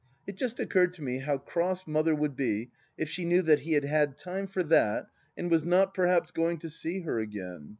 It 0.25 0.35
just 0.35 0.59
occurred 0.59 0.95
to 0.95 1.03
me 1.03 1.19
how 1.19 1.37
cross 1.37 1.85
Mother 1.85 2.15
would 2.15 2.35
be 2.35 2.71
if 2.97 3.07
she 3.07 3.23
knew 3.23 3.43
that 3.43 3.59
he 3.59 3.73
had 3.73 3.85
had 3.85 4.17
time 4.17 4.47
for 4.47 4.63
that 4.63 5.05
and 5.37 5.51
was 5.51 5.63
not 5.63 5.93
perhaps 5.93 6.31
going 6.31 6.57
to 6.57 6.71
see 6.71 7.01
her 7.01 7.19
again. 7.19 7.69